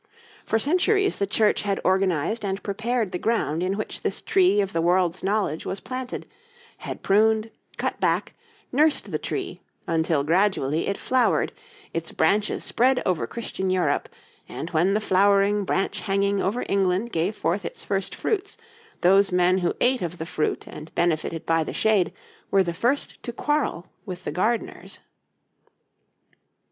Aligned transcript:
For 0.43 0.57
centuries 0.57 1.19
the 1.19 1.27
Church 1.27 1.61
had 1.61 1.79
organized 1.83 2.43
and 2.43 2.63
prepared 2.63 3.11
the 3.11 3.19
ground 3.19 3.61
in 3.61 3.77
which 3.77 4.01
this 4.01 4.19
tree 4.19 4.59
of 4.59 4.73
the 4.73 4.81
world's 4.81 5.21
knowledge 5.21 5.63
was 5.63 5.79
planted, 5.79 6.27
had 6.77 7.03
pruned, 7.03 7.51
cut 7.77 7.99
back, 7.99 8.33
nursed 8.71 9.11
the 9.11 9.19
tree, 9.19 9.59
until 9.85 10.23
gradually 10.23 10.87
it 10.87 10.97
flowered, 10.97 11.51
its 11.93 12.11
branches 12.13 12.63
spread 12.63 12.99
over 13.05 13.27
Christian 13.27 13.69
Europe, 13.69 14.09
and 14.49 14.71
when 14.71 14.95
the 14.95 14.99
flowering 14.99 15.65
branch 15.65 15.99
hanging 15.99 16.41
over 16.41 16.65
England 16.67 17.11
gave 17.11 17.35
forth 17.35 17.63
its 17.63 17.83
first 17.83 18.15
fruits, 18.15 18.57
those 19.01 19.31
men 19.31 19.59
who 19.59 19.75
ate 19.79 20.01
of 20.01 20.17
the 20.17 20.25
fruit 20.25 20.65
and 20.67 20.95
benefited 20.95 21.45
by 21.45 21.63
the 21.63 21.73
shade 21.73 22.11
were 22.49 22.63
the 22.63 22.73
first 22.73 23.21
to 23.21 23.31
quarrel 23.31 23.85
with 24.07 24.23
the 24.23 24.31
gardeners. 24.31 25.01